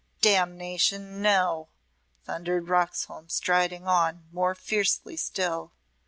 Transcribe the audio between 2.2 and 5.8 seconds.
thundered Roxholm, striding on more fiercely still.